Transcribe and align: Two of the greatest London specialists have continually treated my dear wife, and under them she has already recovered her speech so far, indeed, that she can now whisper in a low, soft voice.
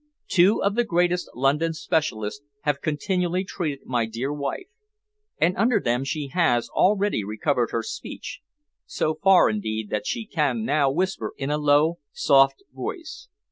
Two 0.27 0.63
of 0.63 0.73
the 0.73 0.83
greatest 0.83 1.29
London 1.35 1.73
specialists 1.73 2.43
have 2.61 2.81
continually 2.81 3.43
treated 3.43 3.85
my 3.85 4.07
dear 4.07 4.33
wife, 4.33 4.65
and 5.37 5.55
under 5.55 5.79
them 5.79 6.03
she 6.03 6.29
has 6.29 6.69
already 6.69 7.23
recovered 7.23 7.69
her 7.69 7.83
speech 7.83 8.39
so 8.87 9.13
far, 9.13 9.47
indeed, 9.47 9.91
that 9.91 10.07
she 10.07 10.25
can 10.25 10.65
now 10.65 10.89
whisper 10.89 11.33
in 11.37 11.51
a 11.51 11.59
low, 11.59 11.99
soft 12.13 12.63
voice. 12.73 13.27